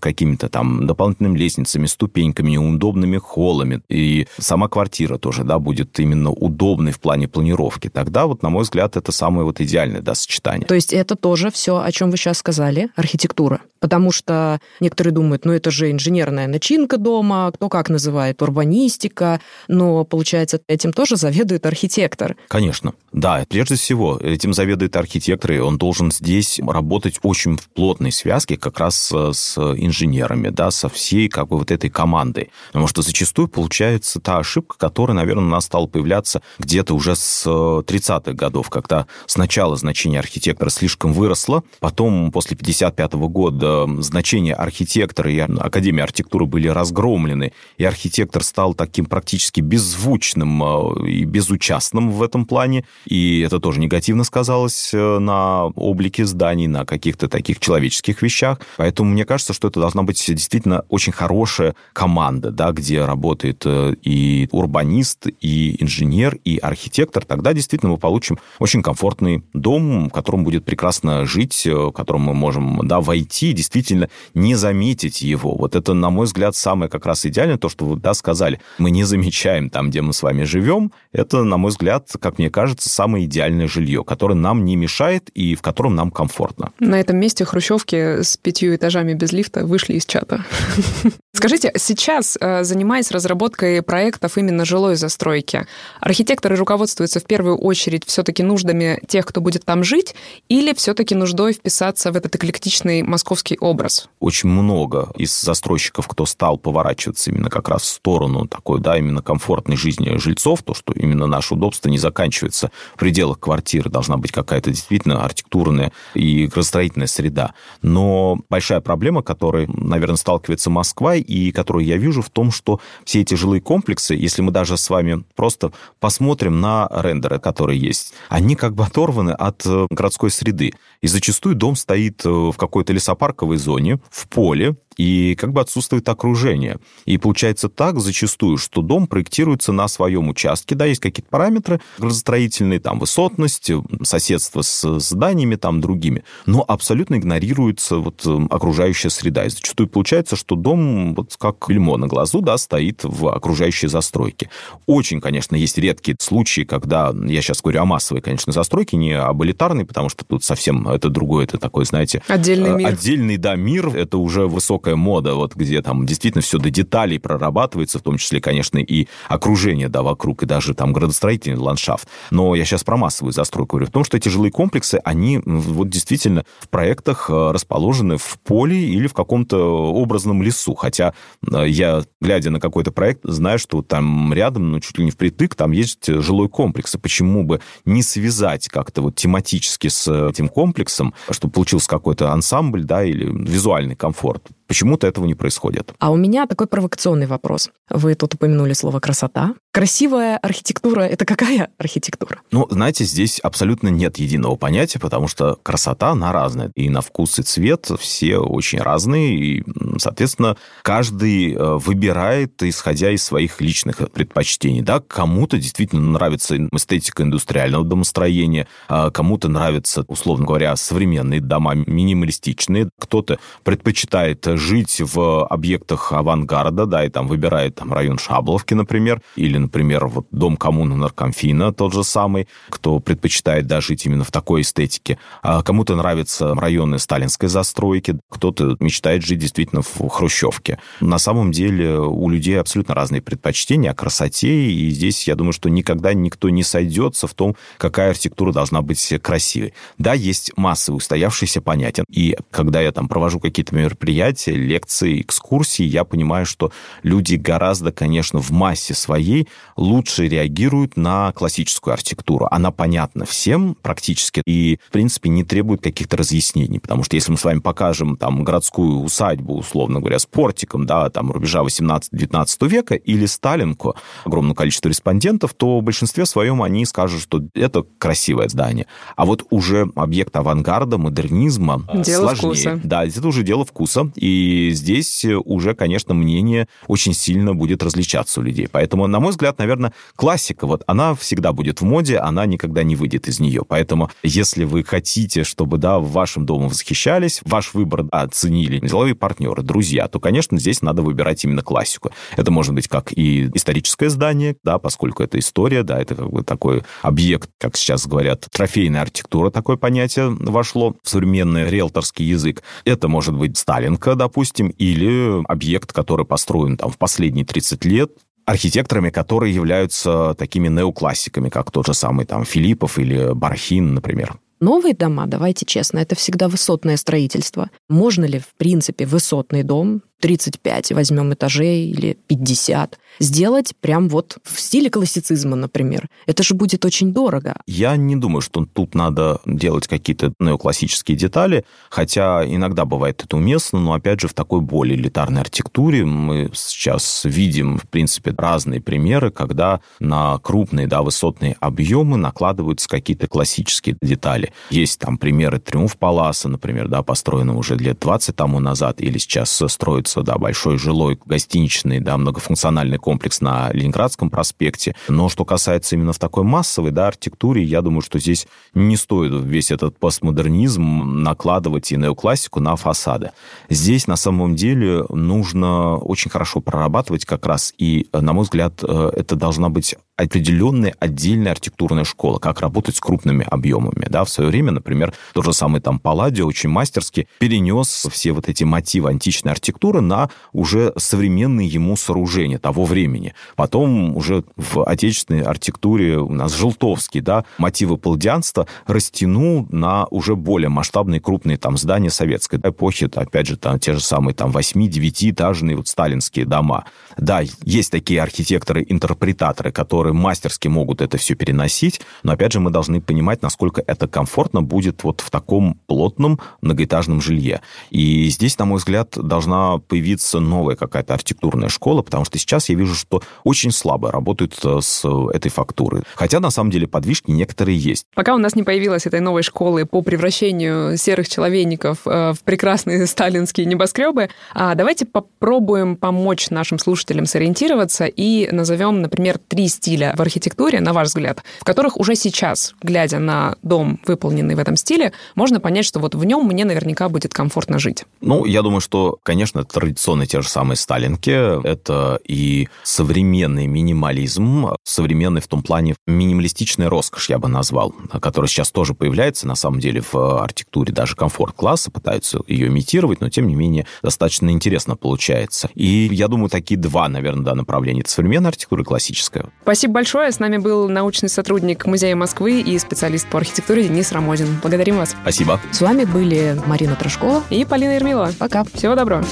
какими-то 0.00 0.48
там 0.48 0.86
дополнительными 0.86 1.38
лестницами, 1.38 1.86
ступеньками, 1.86 2.52
неудобными 2.52 3.18
холлами. 3.18 3.80
И 3.88 4.26
сама 4.38 4.68
квартира 4.68 5.18
тоже, 5.18 5.44
да, 5.44 5.58
будет 5.58 5.98
именно 6.00 6.30
удобной 6.30 6.92
в 6.92 7.00
плане 7.00 7.28
планировки. 7.28 7.88
Тогда 7.88 8.26
вот, 8.26 8.42
на 8.42 8.50
мой 8.50 8.62
взгляд, 8.62 8.96
это 8.96 9.12
самое 9.12 9.44
вот 9.44 9.60
идеальное, 9.60 10.00
да, 10.00 10.14
сочетание. 10.14 10.66
То 10.66 10.74
есть 10.74 10.92
это 10.92 11.14
тоже 11.16 11.50
все, 11.50 11.80
о 11.80 11.92
чем 11.92 12.10
вы 12.10 12.16
сейчас 12.16 12.38
сказали, 12.38 12.88
архитектура. 12.96 13.60
Потому 13.84 14.12
что 14.12 14.60
некоторые 14.80 15.12
думают, 15.12 15.44
ну 15.44 15.52
это 15.52 15.70
же 15.70 15.90
инженерная 15.90 16.46
начинка 16.46 16.96
дома, 16.96 17.52
кто 17.52 17.68
как 17.68 17.90
называет, 17.90 18.40
урбанистика, 18.40 19.42
но 19.68 20.04
получается 20.04 20.58
этим 20.68 20.94
тоже 20.94 21.16
заведует 21.16 21.66
архитектор. 21.66 22.34
Конечно, 22.48 22.94
да, 23.12 23.44
прежде 23.46 23.74
всего 23.74 24.16
этим 24.16 24.54
заведует 24.54 24.96
архитектор, 24.96 25.52
и 25.52 25.58
он 25.58 25.76
должен 25.76 26.10
здесь 26.10 26.58
работать 26.66 27.18
очень 27.22 27.58
в 27.58 27.68
плотной 27.68 28.10
связке 28.10 28.56
как 28.56 28.80
раз 28.80 29.12
с 29.12 29.58
инженерами, 29.58 30.48
да, 30.48 30.70
со 30.70 30.88
всей 30.88 31.28
как 31.28 31.48
бы 31.48 31.58
вот 31.58 31.70
этой 31.70 31.90
командой. 31.90 32.50
Потому 32.68 32.86
что 32.86 33.02
зачастую 33.02 33.48
получается 33.48 34.18
та 34.18 34.38
ошибка, 34.38 34.78
которая, 34.78 35.14
наверное, 35.14 35.44
у 35.44 35.48
нас 35.48 35.66
стала 35.66 35.86
появляться 35.86 36.40
где-то 36.58 36.94
уже 36.94 37.16
с 37.16 37.46
30-х 37.46 38.32
годов, 38.32 38.70
когда 38.70 39.06
сначала 39.26 39.76
значение 39.76 40.20
архитектора 40.20 40.70
слишком 40.70 41.12
выросло, 41.12 41.64
потом 41.80 42.32
после 42.32 42.56
55 42.56 43.12
-го 43.12 43.28
года 43.28 43.73
значение 43.98 44.54
архитектора 44.54 45.30
и 45.30 45.38
Академия 45.38 46.02
архитектуры 46.02 46.46
были 46.46 46.68
разгромлены, 46.68 47.52
и 47.78 47.84
архитектор 47.84 48.42
стал 48.42 48.74
таким 48.74 49.06
практически 49.06 49.60
беззвучным 49.60 50.62
э, 50.62 51.08
и 51.08 51.24
безучастным 51.24 52.10
в 52.10 52.22
этом 52.22 52.46
плане, 52.46 52.84
и 53.06 53.40
это 53.40 53.60
тоже 53.60 53.80
негативно 53.80 54.24
сказалось 54.24 54.90
э, 54.92 55.18
на 55.18 55.66
облике 55.66 56.24
зданий, 56.24 56.66
на 56.66 56.84
каких-то 56.84 57.28
таких 57.28 57.60
человеческих 57.60 58.22
вещах. 58.22 58.60
Поэтому 58.76 59.10
мне 59.10 59.24
кажется, 59.24 59.52
что 59.52 59.68
это 59.68 59.80
должна 59.80 60.02
быть 60.02 60.24
действительно 60.26 60.84
очень 60.88 61.12
хорошая 61.12 61.74
команда, 61.92 62.50
да, 62.50 62.72
где 62.72 63.04
работает 63.04 63.62
э, 63.64 63.94
и 64.02 64.48
урбанист, 64.52 65.26
и 65.40 65.82
инженер, 65.82 66.38
и 66.44 66.58
архитектор. 66.58 67.24
Тогда 67.24 67.52
действительно 67.52 67.92
мы 67.92 67.98
получим 67.98 68.38
очень 68.58 68.82
комфортный 68.82 69.42
дом, 69.52 70.08
в 70.08 70.12
котором 70.12 70.44
будет 70.44 70.64
прекрасно 70.64 71.26
жить, 71.26 71.66
в 71.66 71.92
котором 71.92 72.22
мы 72.22 72.34
можем 72.34 72.86
да, 72.86 73.00
войти, 73.00 73.52
действительно 73.64 74.08
не 74.34 74.54
заметить 74.54 75.22
его. 75.22 75.54
Вот 75.54 75.74
это, 75.74 75.94
на 75.94 76.10
мой 76.10 76.26
взгляд, 76.26 76.54
самое 76.54 76.90
как 76.90 77.06
раз 77.06 77.24
идеальное, 77.24 77.56
то, 77.56 77.68
что 77.68 77.86
вы 77.86 77.96
да, 77.96 78.14
сказали. 78.14 78.60
Мы 78.78 78.90
не 78.90 79.04
замечаем 79.04 79.70
там, 79.70 79.90
где 79.90 80.02
мы 80.02 80.12
с 80.12 80.22
вами 80.22 80.44
живем. 80.44 80.92
Это, 81.12 81.42
на 81.42 81.56
мой 81.56 81.70
взгляд, 81.70 82.08
как 82.20 82.38
мне 82.38 82.50
кажется, 82.50 82.88
самое 82.88 83.24
идеальное 83.24 83.68
жилье, 83.68 84.04
которое 84.04 84.34
нам 84.34 84.64
не 84.64 84.76
мешает 84.76 85.30
и 85.30 85.54
в 85.54 85.62
котором 85.62 85.94
нам 85.94 86.10
комфортно. 86.10 86.72
На 86.78 87.00
этом 87.00 87.16
месте 87.16 87.44
хрущевки 87.44 88.22
с 88.22 88.36
пятью 88.36 88.74
этажами 88.74 89.14
без 89.14 89.32
лифта 89.32 89.64
вышли 89.64 89.94
из 89.94 90.04
чата. 90.04 90.44
Скажите, 91.32 91.72
сейчас, 91.76 92.38
э, 92.40 92.64
занимаясь 92.64 93.10
разработкой 93.10 93.82
проектов 93.82 94.38
именно 94.38 94.64
жилой 94.64 94.96
застройки, 94.96 95.66
архитекторы 96.00 96.56
руководствуются 96.56 97.18
в 97.20 97.24
первую 97.24 97.58
очередь 97.58 98.04
все-таки 98.06 98.42
нуждами 98.42 99.00
тех, 99.08 99.26
кто 99.26 99.40
будет 99.40 99.64
там 99.64 99.82
жить, 99.82 100.14
или 100.48 100.72
все-таки 100.74 101.14
нуждой 101.14 101.52
вписаться 101.52 102.12
в 102.12 102.16
этот 102.16 102.36
эклектичный 102.36 103.02
московский 103.02 103.53
образ? 103.60 104.08
Очень 104.20 104.48
много 104.48 105.10
из 105.16 105.38
застройщиков, 105.40 106.08
кто 106.08 106.26
стал 106.26 106.58
поворачиваться 106.58 107.30
именно 107.30 107.50
как 107.50 107.68
раз 107.68 107.82
в 107.82 107.86
сторону 107.86 108.46
такой, 108.46 108.80
да, 108.80 108.96
именно 108.96 109.22
комфортной 109.22 109.76
жизни 109.76 110.16
жильцов, 110.16 110.62
то, 110.62 110.74
что 110.74 110.92
именно 110.92 111.26
наше 111.26 111.54
удобство 111.54 111.88
не 111.88 111.98
заканчивается 111.98 112.70
в 112.94 112.98
пределах 112.98 113.38
квартиры, 113.40 113.90
должна 113.90 114.16
быть 114.16 114.32
какая-то 114.32 114.70
действительно 114.70 115.24
архитектурная 115.24 115.92
и 116.14 116.46
градостроительная 116.46 117.06
среда. 117.06 117.54
Но 117.82 118.38
большая 118.48 118.80
проблема, 118.80 119.22
которой, 119.22 119.66
наверное, 119.68 120.16
сталкивается 120.16 120.70
Москва 120.70 121.14
и 121.16 121.52
которую 121.52 121.84
я 121.84 121.96
вижу 121.96 122.22
в 122.22 122.30
том, 122.30 122.50
что 122.50 122.80
все 123.04 123.20
эти 123.20 123.34
жилые 123.34 123.60
комплексы, 123.60 124.14
если 124.14 124.42
мы 124.42 124.50
даже 124.52 124.76
с 124.76 124.90
вами 124.90 125.24
просто 125.34 125.72
посмотрим 126.00 126.60
на 126.60 126.88
рендеры, 126.90 127.38
которые 127.38 127.78
есть, 127.78 128.14
они 128.28 128.56
как 128.56 128.74
бы 128.74 128.84
оторваны 128.84 129.30
от 129.30 129.64
э, 129.66 129.86
городской 129.90 130.30
среды. 130.30 130.72
И 131.00 131.06
зачастую 131.06 131.54
дом 131.54 131.76
стоит 131.76 132.24
э, 132.24 132.28
в 132.28 132.54
какой-то 132.56 132.92
лесопарковой 133.34 133.56
зоне, 133.56 133.98
в 134.10 134.28
поле, 134.28 134.76
и 134.96 135.34
как 135.34 135.52
бы 135.52 135.60
отсутствует 135.60 136.08
окружение. 136.08 136.78
И 137.04 137.18
получается 137.18 137.68
так 137.68 138.00
зачастую, 138.00 138.58
что 138.58 138.82
дом 138.82 139.06
проектируется 139.06 139.72
на 139.72 139.88
своем 139.88 140.28
участке, 140.28 140.74
да, 140.74 140.84
есть 140.84 141.00
какие-то 141.00 141.30
параметры 141.30 141.80
градостроительные, 141.98 142.80
там, 142.80 142.98
высотность, 142.98 143.70
соседство 144.02 144.62
с 144.62 145.00
зданиями, 145.00 145.56
там, 145.56 145.80
другими, 145.80 146.24
но 146.46 146.64
абсолютно 146.66 147.16
игнорируется 147.16 147.96
вот 147.96 148.22
э, 148.26 148.46
окружающая 148.50 149.10
среда. 149.10 149.44
И 149.44 149.48
зачастую 149.48 149.88
получается, 149.88 150.36
что 150.36 150.54
дом 150.54 151.14
вот 151.14 151.36
как 151.38 151.66
бельмо 151.68 151.96
на 151.96 152.06
глазу, 152.06 152.40
да, 152.40 152.56
стоит 152.58 153.00
в 153.02 153.28
окружающей 153.28 153.86
застройке. 153.86 154.50
Очень, 154.86 155.20
конечно, 155.20 155.56
есть 155.56 155.78
редкие 155.78 156.16
случаи, 156.20 156.62
когда, 156.62 157.12
я 157.26 157.42
сейчас 157.42 157.60
говорю 157.62 157.82
о 157.82 157.84
массовой, 157.84 158.20
конечно, 158.20 158.52
застройке, 158.52 158.96
не 158.96 159.12
об 159.12 159.42
элитарной, 159.42 159.84
потому 159.84 160.08
что 160.08 160.24
тут 160.24 160.44
совсем 160.44 160.88
это 160.88 161.08
другое, 161.08 161.44
это 161.44 161.58
такой, 161.58 161.84
знаете... 161.84 162.22
Отдельный 162.28 162.70
э, 162.70 162.76
мир. 162.76 162.88
Отдельный, 162.88 163.36
да, 163.36 163.56
мир, 163.56 163.88
это 163.88 164.18
уже 164.18 164.46
высокая 164.46 164.83
высокая 164.84 164.96
мода, 164.96 165.34
вот 165.34 165.54
где 165.54 165.80
там 165.82 166.06
действительно 166.06 166.42
все 166.42 166.58
до 166.58 166.70
деталей 166.70 167.18
прорабатывается, 167.18 167.98
в 167.98 168.02
том 168.02 168.18
числе, 168.18 168.40
конечно, 168.40 168.78
и 168.78 169.06
окружение, 169.28 169.88
да, 169.88 170.02
вокруг, 170.02 170.42
и 170.42 170.46
даже 170.46 170.74
там 170.74 170.92
градостроительный 170.92 171.58
ландшафт. 171.58 172.06
Но 172.30 172.54
я 172.54 172.64
сейчас 172.64 172.84
про 172.84 172.96
массовую 172.96 173.32
застройку 173.32 173.76
говорю, 173.76 173.86
в 173.86 173.92
том, 173.92 174.04
что 174.04 174.16
эти 174.16 174.28
жилые 174.28 174.50
комплексы, 174.50 175.00
они 175.04 175.40
вот 175.44 175.88
действительно 175.88 176.44
в 176.60 176.68
проектах 176.68 177.30
э, 177.30 177.50
расположены 177.52 178.18
в 178.18 178.38
поле 178.44 178.76
или 178.76 179.06
в 179.06 179.14
каком-то 179.14 179.56
образном 179.92 180.42
лесу, 180.42 180.74
хотя 180.74 181.14
э, 181.50 181.64
я, 181.68 182.02
глядя 182.20 182.50
на 182.50 182.60
какой-то 182.60 182.92
проект, 182.92 183.20
знаю, 183.24 183.58
что 183.58 183.82
там 183.82 184.32
рядом, 184.34 184.72
ну, 184.72 184.80
чуть 184.80 184.98
ли 184.98 185.04
не 185.04 185.10
впритык, 185.10 185.54
там 185.54 185.72
есть 185.72 186.06
жилой 186.06 186.48
комплекс, 186.48 186.94
и 186.94 186.98
почему 186.98 187.44
бы 187.44 187.60
не 187.84 188.02
связать 188.02 188.68
как-то 188.68 189.02
вот 189.02 189.16
тематически 189.16 189.88
с 189.88 190.28
этим 190.28 190.48
комплексом, 190.48 191.14
чтобы 191.30 191.54
получился 191.54 191.88
какой-то 191.88 192.32
ансамбль, 192.32 192.84
да, 192.84 193.04
или 193.04 193.24
визуальный 193.24 193.96
комфорт. 193.96 194.42
Почему-то 194.66 195.06
этого 195.06 195.26
не 195.26 195.34
происходит. 195.34 195.92
А 195.98 196.10
у 196.10 196.16
меня 196.16 196.46
такой 196.46 196.66
провокационный 196.66 197.26
вопрос. 197.26 197.70
Вы 197.90 198.14
тут 198.14 198.34
упомянули 198.34 198.72
слово 198.72 199.00
«красота». 199.00 199.54
Красивая 199.74 200.36
архитектура— 200.36 201.00
это 201.02 201.24
какая 201.24 201.68
архитектура? 201.78 202.38
Ну, 202.52 202.68
знаете, 202.70 203.02
здесь 203.02 203.40
абсолютно 203.40 203.88
нет 203.88 204.18
единого 204.18 204.54
понятия, 204.54 205.00
потому 205.00 205.26
что 205.26 205.58
красота, 205.64 206.10
она 206.10 206.30
разная. 206.30 206.70
И 206.76 206.88
на 206.88 207.00
вкус, 207.00 207.40
и 207.40 207.42
цвет 207.42 207.90
все 207.98 208.38
очень 208.38 208.78
разные. 208.78 209.34
И, 209.34 209.64
соответственно, 209.98 210.56
каждый 210.82 211.54
э, 211.54 211.74
выбирает, 211.78 212.62
исходя 212.62 213.10
из 213.10 213.24
своих 213.24 213.60
личных 213.60 213.96
предпочтений. 214.12 214.80
Да, 214.80 215.00
кому-то 215.00 215.58
действительно 215.58 216.08
нравится 216.08 216.56
эстетика 216.56 217.24
индустриального 217.24 217.84
домостроения, 217.84 218.68
а 218.86 219.10
кому-то 219.10 219.48
нравятся, 219.48 220.04
условно 220.06 220.46
говоря, 220.46 220.76
современные 220.76 221.40
дома, 221.40 221.74
минималистичные. 221.74 222.90
Кто-то 223.00 223.40
предпочитает 223.64 224.46
жить 224.52 225.00
в 225.00 225.44
объектах 225.44 226.12
авангарда, 226.12 226.86
да, 226.86 227.04
и 227.04 227.08
там 227.08 227.26
выбирает 227.26 227.74
там, 227.74 227.92
район 227.92 228.18
Шабловки, 228.18 228.74
например, 228.74 229.20
или, 229.34 229.63
например, 229.64 230.06
вот 230.06 230.26
дом 230.30 230.56
коммуны 230.56 230.96
Наркомфина, 230.96 231.72
тот 231.72 231.92
же 231.92 232.04
самый, 232.04 232.48
кто 232.68 233.00
предпочитает 233.00 233.66
да, 233.66 233.80
жить 233.80 234.06
именно 234.06 234.24
в 234.24 234.30
такой 234.30 234.60
эстетике. 234.62 235.18
А 235.42 235.62
кому-то 235.62 235.96
нравятся 235.96 236.54
районы 236.54 236.98
сталинской 236.98 237.48
застройки, 237.48 238.18
кто-то 238.30 238.76
мечтает 238.80 239.22
жить 239.22 239.38
действительно 239.38 239.82
в 239.82 240.08
Хрущевке. 240.08 240.78
На 241.00 241.18
самом 241.18 241.52
деле 241.52 241.98
у 241.98 242.28
людей 242.28 242.60
абсолютно 242.60 242.94
разные 242.94 243.22
предпочтения 243.22 243.90
о 243.90 243.94
красоте, 243.94 244.70
и 244.70 244.90
здесь 244.90 245.26
я 245.26 245.34
думаю, 245.34 245.52
что 245.52 245.68
никогда 245.68 246.14
никто 246.14 246.50
не 246.50 246.62
сойдется 246.62 247.26
в 247.26 247.34
том, 247.34 247.56
какая 247.78 248.10
архитектура 248.10 248.52
должна 248.52 248.82
быть 248.82 249.14
красивой. 249.22 249.74
Да, 249.98 250.14
есть 250.14 250.52
массы 250.56 250.92
устоявшиеся 250.92 251.60
понятия, 251.60 252.04
и 252.10 252.36
когда 252.50 252.80
я 252.80 252.92
там 252.92 253.08
провожу 253.08 253.40
какие-то 253.40 253.74
мероприятия, 253.74 254.52
лекции, 254.52 255.20
экскурсии, 255.20 255.84
я 255.84 256.04
понимаю, 256.04 256.46
что 256.46 256.72
люди 257.02 257.34
гораздо, 257.34 257.92
конечно, 257.92 258.40
в 258.40 258.50
массе 258.50 258.94
своей 258.94 259.48
лучше 259.76 260.28
реагирует 260.28 260.96
на 260.96 261.32
классическую 261.32 261.94
архитектуру. 261.94 262.48
Она 262.50 262.70
понятна 262.70 263.24
всем 263.24 263.76
практически 263.80 264.42
и, 264.46 264.78
в 264.88 264.90
принципе, 264.90 265.28
не 265.28 265.44
требует 265.44 265.82
каких-то 265.82 266.16
разъяснений. 266.16 266.78
Потому 266.78 267.04
что 267.04 267.16
если 267.16 267.32
мы 267.32 267.38
с 267.38 267.44
вами 267.44 267.60
покажем 267.60 268.16
там 268.16 268.44
городскую 268.44 269.00
усадьбу, 269.00 269.56
условно 269.56 270.00
говоря, 270.00 270.18
с 270.18 270.26
портиком, 270.26 270.86
да, 270.86 271.10
там 271.10 271.30
рубежа 271.30 271.62
18-19 271.62 272.68
века 272.68 272.94
или 272.94 273.26
Сталинку, 273.26 273.96
огромное 274.24 274.54
количество 274.54 274.88
респондентов, 274.88 275.54
то 275.54 275.80
в 275.80 275.82
большинстве 275.82 276.26
своем 276.26 276.62
они 276.62 276.86
скажут, 276.86 277.22
что 277.22 277.42
это 277.54 277.84
красивое 277.98 278.48
здание. 278.48 278.86
А 279.16 279.24
вот 279.24 279.44
уже 279.50 279.90
объект 279.94 280.34
авангарда, 280.36 280.98
модернизма 280.98 281.84
дело 281.94 282.34
сложнее. 282.34 282.70
Вкуса. 282.74 282.80
Да, 282.84 283.04
это 283.04 283.26
уже 283.26 283.42
дело 283.42 283.64
вкуса. 283.64 284.10
И 284.16 284.70
здесь 284.72 285.24
уже, 285.44 285.74
конечно, 285.74 286.14
мнение 286.14 286.68
очень 286.86 287.14
сильно 287.14 287.54
будет 287.54 287.82
различаться 287.82 288.40
у 288.40 288.42
людей. 288.42 288.68
Поэтому, 288.70 289.06
на 289.06 289.20
мой 289.20 289.30
взгляд, 289.30 289.43
наверное, 289.58 289.92
классика, 290.16 290.66
вот 290.66 290.82
она 290.86 291.14
всегда 291.14 291.52
будет 291.52 291.80
в 291.80 291.84
моде, 291.84 292.18
она 292.18 292.46
никогда 292.46 292.82
не 292.82 292.96
выйдет 292.96 293.28
из 293.28 293.40
нее. 293.40 293.62
Поэтому, 293.66 294.10
если 294.22 294.64
вы 294.64 294.84
хотите, 294.84 295.44
чтобы, 295.44 295.78
да, 295.78 295.98
в 295.98 296.10
вашем 296.10 296.46
доме 296.46 296.68
восхищались, 296.68 297.40
ваш 297.44 297.74
выбор 297.74 298.04
да, 298.04 298.22
оценили 298.22 298.78
деловые 298.80 299.14
партнеры, 299.14 299.62
друзья, 299.62 300.08
то, 300.08 300.20
конечно, 300.20 300.58
здесь 300.58 300.82
надо 300.82 301.02
выбирать 301.02 301.44
именно 301.44 301.62
классику. 301.62 302.10
Это 302.36 302.50
может 302.50 302.74
быть 302.74 302.88
как 302.88 303.12
и 303.12 303.50
историческое 303.54 304.10
здание, 304.10 304.56
да, 304.64 304.78
поскольку 304.78 305.22
это 305.22 305.38
история, 305.38 305.82
да, 305.82 306.00
это 306.00 306.14
как 306.14 306.30
бы 306.30 306.42
такой 306.42 306.82
объект, 307.02 307.50
как 307.58 307.76
сейчас 307.76 308.06
говорят, 308.06 308.46
трофейная 308.52 309.02
архитектура, 309.02 309.50
такое 309.50 309.76
понятие 309.76 310.28
вошло 310.28 310.94
в 311.02 311.08
современный 311.08 311.68
риэлторский 311.68 312.24
язык. 312.24 312.62
Это 312.84 313.08
может 313.08 313.34
быть 313.34 313.56
Сталинка, 313.56 314.14
допустим, 314.14 314.68
или 314.68 315.42
объект, 315.46 315.92
который 315.92 316.26
построен 316.26 316.76
там 316.76 316.90
в 316.90 316.98
последние 316.98 317.44
30 317.44 317.84
лет, 317.84 318.10
архитекторами, 318.46 319.10
которые 319.10 319.54
являются 319.54 320.34
такими 320.38 320.68
неоклассиками, 320.68 321.48
как 321.48 321.70
тот 321.70 321.86
же 321.86 321.94
самый 321.94 322.26
там 322.26 322.44
Филиппов 322.44 322.98
или 322.98 323.32
Бархин, 323.34 323.94
например. 323.94 324.38
Новые 324.60 324.94
дома, 324.94 325.26
давайте 325.26 325.66
честно, 325.66 325.98
это 325.98 326.14
всегда 326.14 326.48
высотное 326.48 326.96
строительство. 326.96 327.70
Можно 327.88 328.24
ли, 328.24 328.38
в 328.38 328.54
принципе, 328.56 329.04
высотный 329.04 329.62
дом 329.62 330.02
35, 330.24 330.92
возьмем 330.92 331.34
этажей, 331.34 331.90
или 331.90 332.16
50, 332.28 332.98
сделать 333.20 333.74
прям 333.80 334.08
вот 334.08 334.38
в 334.42 334.58
стиле 334.58 334.88
классицизма, 334.88 335.54
например. 335.54 336.08
Это 336.24 336.42
же 336.42 336.54
будет 336.54 336.86
очень 336.86 337.12
дорого. 337.12 337.56
Я 337.66 337.94
не 337.96 338.16
думаю, 338.16 338.40
что 338.40 338.64
тут 338.64 338.94
надо 338.94 339.40
делать 339.44 339.86
какие-то 339.86 340.32
неоклассические 340.38 341.18
детали, 341.18 341.66
хотя 341.90 342.42
иногда 342.46 342.86
бывает 342.86 343.22
это 343.22 343.36
уместно, 343.36 343.80
но 343.80 343.92
опять 343.92 344.20
же 344.20 344.28
в 344.28 344.32
такой 344.32 344.62
более 344.62 344.98
элитарной 344.98 345.42
архитектуре 345.42 346.06
мы 346.06 346.50
сейчас 346.54 347.24
видим, 347.24 347.76
в 347.78 347.86
принципе, 347.86 348.34
разные 348.34 348.80
примеры, 348.80 349.30
когда 349.30 349.80
на 350.00 350.38
крупные, 350.38 350.86
да, 350.86 351.02
высотные 351.02 351.56
объемы 351.60 352.16
накладываются 352.16 352.88
какие-то 352.88 353.28
классические 353.28 353.98
детали. 354.00 354.54
Есть 354.70 355.00
там 355.00 355.18
примеры 355.18 355.58
Триумф 355.58 355.98
Паласа, 355.98 356.48
например, 356.48 356.88
да, 356.88 357.02
построенного 357.02 357.58
уже 357.58 357.76
лет 357.76 357.98
20 358.00 358.34
тому 358.34 358.58
назад, 358.58 359.02
или 359.02 359.18
сейчас 359.18 359.62
строится, 359.68 360.13
да, 360.22 360.36
большой 360.38 360.78
жилой 360.78 361.18
гостиничный, 361.24 362.00
да, 362.00 362.16
многофункциональный 362.16 362.98
комплекс 362.98 363.40
на 363.40 363.70
Ленинградском 363.72 364.30
проспекте. 364.30 364.94
Но 365.08 365.28
что 365.28 365.44
касается 365.44 365.96
именно 365.96 366.12
в 366.12 366.18
такой 366.18 366.44
массовой 366.44 366.90
да, 366.90 367.08
архитектуре, 367.08 367.62
я 367.62 367.82
думаю, 367.82 368.02
что 368.02 368.18
здесь 368.18 368.46
не 368.74 368.96
стоит 368.96 369.32
весь 369.44 369.70
этот 369.70 369.98
постмодернизм 369.98 371.22
накладывать 371.22 371.92
и 371.92 371.96
неоклассику 371.96 372.60
на 372.60 372.76
фасады. 372.76 373.30
Здесь 373.68 374.06
на 374.06 374.16
самом 374.16 374.56
деле 374.56 375.04
нужно 375.08 375.96
очень 375.96 376.30
хорошо 376.30 376.60
прорабатывать 376.60 377.24
как 377.24 377.46
раз, 377.46 377.72
и, 377.78 378.06
на 378.12 378.32
мой 378.32 378.44
взгляд, 378.44 378.82
э, 378.82 379.10
это 379.16 379.36
должна 379.36 379.68
быть 379.68 379.96
определенная 380.16 380.94
отдельная 381.00 381.52
архитектурная 381.52 382.04
школа, 382.04 382.38
как 382.38 382.60
работать 382.60 382.96
с 382.96 383.00
крупными 383.00 383.46
объемами. 383.50 384.06
Да? 384.08 384.24
В 384.24 384.30
свое 384.30 384.50
время, 384.50 384.70
например, 384.72 385.12
тот 385.32 385.44
же 385.44 385.52
самый 385.52 385.80
там 385.80 385.98
Палладио 385.98 386.46
очень 386.46 386.68
мастерски 386.68 387.26
перенес 387.38 388.06
все 388.10 388.32
вот 388.32 388.48
эти 388.48 388.64
мотивы 388.64 389.10
античной 389.10 389.52
архитектуры 389.52 390.00
на 390.00 390.30
уже 390.52 390.92
современные 390.96 391.66
ему 391.66 391.96
сооружения 391.96 392.58
того 392.58 392.84
времени. 392.84 393.34
Потом 393.56 394.16
уже 394.16 394.44
в 394.56 394.84
отечественной 394.84 395.42
архитектуре 395.42 396.18
у 396.18 396.32
нас 396.32 396.54
Желтовский, 396.54 397.20
да, 397.20 397.44
мотивы 397.58 397.96
палладианства 397.96 398.66
растянул 398.86 399.66
на 399.70 400.06
уже 400.06 400.36
более 400.36 400.68
масштабные 400.68 401.20
крупные 401.20 401.56
там 401.56 401.76
здания 401.76 402.10
советской 402.10 402.60
эпохи, 402.62 403.10
опять 403.14 403.46
же, 403.46 403.56
там 403.56 403.78
те 403.78 403.94
же 403.94 404.00
самые 404.00 404.34
там 404.34 404.50
8-9-этажные 404.50 405.76
вот 405.76 405.88
сталинские 405.88 406.44
дома. 406.44 406.84
Да, 407.16 407.42
есть 407.62 407.90
такие 407.90 408.22
архитекторы-интерпретаторы, 408.22 409.72
которые 409.72 410.03
мастерски 410.12 410.68
могут 410.68 411.00
это 411.00 411.16
все 411.16 411.34
переносить, 411.34 412.00
но 412.22 412.32
опять 412.32 412.52
же 412.52 412.60
мы 412.60 412.70
должны 412.70 413.00
понимать, 413.00 413.42
насколько 413.42 413.82
это 413.86 414.08
комфортно 414.08 414.62
будет 414.62 415.04
вот 415.04 415.20
в 415.20 415.30
таком 415.30 415.78
плотном 415.86 416.40
многоэтажном 416.60 417.20
жилье. 417.20 417.60
И 417.90 418.28
здесь, 418.28 418.58
на 418.58 418.64
мой 418.64 418.78
взгляд, 418.78 419.10
должна 419.16 419.78
появиться 419.78 420.40
новая 420.40 420.76
какая-то 420.76 421.14
архитектурная 421.14 421.68
школа, 421.68 422.02
потому 422.02 422.24
что 422.24 422.38
сейчас 422.38 422.68
я 422.68 422.74
вижу, 422.74 422.94
что 422.94 423.22
очень 423.44 423.70
слабо 423.70 424.10
работают 424.10 424.58
э, 424.64 424.78
с 424.80 425.04
этой 425.32 425.50
фактурой. 425.50 426.02
Хотя, 426.14 426.40
на 426.40 426.50
самом 426.50 426.70
деле, 426.70 426.86
подвижки 426.86 427.30
некоторые 427.30 427.78
есть. 427.78 428.06
Пока 428.14 428.34
у 428.34 428.38
нас 428.38 428.54
не 428.54 428.62
появилась 428.62 429.06
этой 429.06 429.20
новой 429.20 429.42
школы 429.42 429.86
по 429.86 430.02
превращению 430.02 430.96
серых 430.96 431.28
человейников 431.28 431.98
э, 432.06 432.32
в 432.32 432.42
прекрасные 432.44 433.06
сталинские 433.06 433.66
небоскребы, 433.66 434.28
а 434.54 434.74
давайте 434.74 435.06
попробуем 435.06 435.96
помочь 435.96 436.50
нашим 436.50 436.78
слушателям 436.78 437.26
сориентироваться 437.26 438.06
и 438.06 438.48
назовем, 438.50 439.00
например, 439.00 439.38
три 439.38 439.68
стиля 439.68 439.93
в 439.96 440.20
архитектуре, 440.20 440.80
на 440.80 440.92
ваш 440.92 441.08
взгляд, 441.08 441.42
в 441.60 441.64
которых 441.64 441.98
уже 441.98 442.14
сейчас, 442.14 442.74
глядя 442.82 443.18
на 443.18 443.56
дом, 443.62 444.00
выполненный 444.06 444.54
в 444.54 444.58
этом 444.58 444.76
стиле, 444.76 445.12
можно 445.34 445.60
понять, 445.60 445.84
что 445.84 446.00
вот 446.00 446.14
в 446.14 446.24
нем 446.24 446.46
мне 446.46 446.64
наверняка 446.64 447.08
будет 447.08 447.32
комфортно 447.34 447.78
жить. 447.78 448.04
Ну, 448.20 448.44
я 448.44 448.62
думаю, 448.62 448.80
что, 448.80 449.18
конечно, 449.22 449.64
традиционные 449.64 450.26
те 450.26 450.40
же 450.40 450.48
самые 450.48 450.76
сталинки, 450.76 451.64
это 451.66 452.18
и 452.26 452.68
современный 452.82 453.66
минимализм, 453.66 454.68
современный 454.82 455.40
в 455.40 455.48
том 455.48 455.62
плане 455.62 455.94
минималистичная 456.06 456.88
роскошь, 456.88 457.30
я 457.30 457.38
бы 457.38 457.48
назвал, 457.48 457.94
которая 458.20 458.48
сейчас 458.48 458.70
тоже 458.70 458.94
появляется, 458.94 459.46
на 459.46 459.54
самом 459.54 459.80
деле, 459.80 460.02
в 460.12 460.42
архитектуре 460.42 460.92
даже 460.92 461.16
комфорт-класса, 461.16 461.90
пытаются 461.90 462.40
ее 462.46 462.68
имитировать, 462.68 463.20
но, 463.20 463.28
тем 463.28 463.46
не 463.46 463.54
менее, 463.54 463.86
достаточно 464.02 464.50
интересно 464.50 464.96
получается. 464.96 465.68
И 465.74 466.08
я 466.10 466.28
думаю, 466.28 466.48
такие 466.48 466.78
два, 466.80 467.08
наверное, 467.08 467.44
да, 467.44 467.54
направления. 467.54 468.00
Это 468.00 468.10
современная 468.10 468.48
архитектура 468.48 468.82
и 468.82 468.84
классическая. 468.84 469.50
Спасибо 469.62 469.83
большое. 469.90 470.32
С 470.32 470.38
нами 470.38 470.58
был 470.58 470.88
научный 470.88 471.28
сотрудник 471.28 471.86
Музея 471.86 472.16
Москвы 472.16 472.60
и 472.60 472.78
специалист 472.78 473.28
по 473.28 473.38
архитектуре 473.38 473.84
Денис 473.84 474.12
Рамозин. 474.12 474.58
Благодарим 474.60 474.98
вас. 474.98 475.14
Спасибо. 475.22 475.60
С 475.72 475.80
вами 475.80 476.04
были 476.04 476.60
Марина 476.66 476.96
Трошкова 476.96 477.42
и 477.50 477.64
Полина 477.64 477.94
Ермилова. 477.94 478.32
Пока. 478.38 478.64
Всего 478.74 478.94
доброго. 478.94 479.24